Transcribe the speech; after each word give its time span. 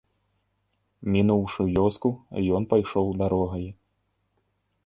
Мінуўшы 1.15 1.61
вёску, 1.75 2.09
ён 2.61 2.67
пайшоў 2.75 3.15
дарогай. 3.21 3.65